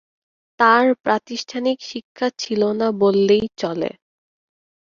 [0.59, 3.89] তাঁর প্রাতিষ্ঠানিক শিক্ষা ছিল না বললেই চলে।